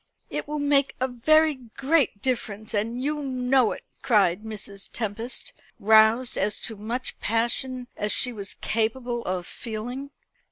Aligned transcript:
"It 0.31 0.47
will 0.47 0.57
make 0.57 0.95
a 0.99 1.07
very 1.07 1.53
great 1.53 2.23
difference; 2.23 2.73
and 2.73 3.03
you 3.03 3.21
know 3.21 3.71
it!" 3.71 3.83
cried 4.01 4.41
Mrs. 4.43 4.89
Tempest, 4.91 5.53
roused 5.79 6.33
to 6.39 6.41
as 6.41 6.67
much 6.71 7.19
passion 7.19 7.85
as 7.95 8.11
she 8.11 8.33
was 8.33 8.55
capable 8.55 9.23
of 9.25 9.45
feeling. 9.45 10.09